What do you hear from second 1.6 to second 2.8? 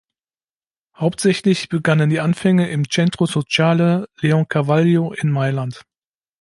begannen die Anfänge